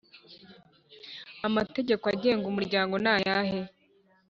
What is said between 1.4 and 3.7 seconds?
Amategeko agenga Umuryango nayahe